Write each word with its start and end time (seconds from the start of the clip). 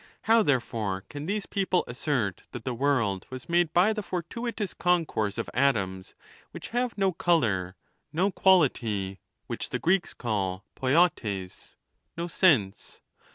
How, 0.23 0.41
there 0.41 0.59
fore, 0.59 1.01
can 1.09 1.27
these 1.27 1.45
people 1.45 1.83
assert 1.87 2.47
that 2.53 2.63
the 2.65 2.73
world 2.73 3.27
was 3.29 3.47
made 3.47 3.71
by 3.71 3.93
the 3.93 4.01
fortuitous 4.01 4.73
concourse 4.73 5.37
of 5.37 5.47
atoms, 5.53 6.15
which 6.49 6.69
have 6.69 6.97
no 6.97 7.13
color, 7.13 7.75
no 8.11 8.31
quality— 8.31 9.19
which 9.45 9.69
the 9.69 9.77
Greeks 9.77 10.15
call 10.15 10.65
iroidrijc, 10.75 11.75
no 12.17 12.27
sense? 12.27 12.99